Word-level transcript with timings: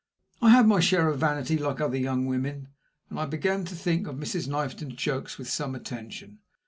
I 0.41 0.49
had 0.49 0.65
my 0.65 0.79
share 0.79 1.09
of 1.09 1.19
vanity, 1.19 1.59
like 1.59 1.79
other 1.79 1.95
young 1.95 2.25
women, 2.25 2.69
and 3.11 3.19
I 3.19 3.27
began 3.27 3.65
to 3.65 3.75
think 3.75 4.07
of 4.07 4.15
Mrs. 4.15 4.47
Knifton's 4.47 4.95
jokes 4.95 5.37
with 5.37 5.47
some 5.47 5.75
attention. 5.75 6.39